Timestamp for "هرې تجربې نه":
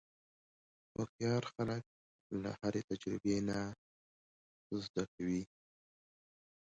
2.59-3.57